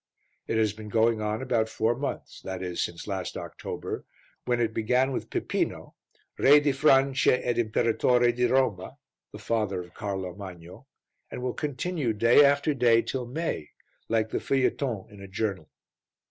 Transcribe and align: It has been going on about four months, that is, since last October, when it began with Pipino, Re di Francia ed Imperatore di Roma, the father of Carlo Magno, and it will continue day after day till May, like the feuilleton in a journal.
It 0.47 0.57
has 0.57 0.73
been 0.73 0.89
going 0.89 1.21
on 1.21 1.43
about 1.43 1.69
four 1.69 1.95
months, 1.95 2.41
that 2.41 2.63
is, 2.63 2.81
since 2.81 3.05
last 3.05 3.37
October, 3.37 4.03
when 4.45 4.59
it 4.59 4.73
began 4.73 5.11
with 5.11 5.29
Pipino, 5.29 5.93
Re 6.39 6.59
di 6.59 6.71
Francia 6.71 7.37
ed 7.47 7.57
Imperatore 7.59 8.31
di 8.35 8.45
Roma, 8.45 8.97
the 9.31 9.37
father 9.37 9.81
of 9.83 9.93
Carlo 9.93 10.33
Magno, 10.33 10.87
and 11.29 11.37
it 11.41 11.41
will 11.43 11.53
continue 11.53 12.13
day 12.13 12.43
after 12.43 12.73
day 12.73 13.03
till 13.03 13.27
May, 13.27 13.69
like 14.09 14.31
the 14.31 14.39
feuilleton 14.39 15.05
in 15.11 15.21
a 15.21 15.27
journal. 15.27 15.69